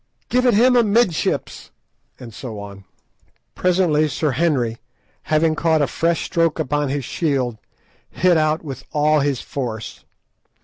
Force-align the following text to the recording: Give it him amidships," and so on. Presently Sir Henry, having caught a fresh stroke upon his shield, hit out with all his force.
Give 0.29 0.47
it 0.47 0.55
him 0.55 0.75
amidships," 0.75 1.69
and 2.19 2.33
so 2.33 2.59
on. 2.59 2.85
Presently 3.53 4.07
Sir 4.07 4.31
Henry, 4.31 4.79
having 5.21 5.53
caught 5.53 5.83
a 5.83 5.85
fresh 5.85 6.25
stroke 6.25 6.57
upon 6.57 6.89
his 6.89 7.05
shield, 7.05 7.59
hit 8.09 8.35
out 8.35 8.63
with 8.63 8.83
all 8.93 9.19
his 9.19 9.41
force. 9.41 10.03